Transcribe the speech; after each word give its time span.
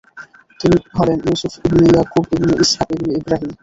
তিনি 0.59 0.77
হলেন 0.97 1.17
Yusuf 1.27 1.53
ibn 1.65 1.81
Yaqub 1.89 2.23
ibn 2.35 2.49
Ishaq 2.63 2.89
ibn 2.95 3.09
Ibrahim. 3.19 3.51